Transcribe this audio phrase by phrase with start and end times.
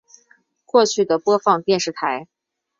[0.65, 2.25] 过去的播放电视台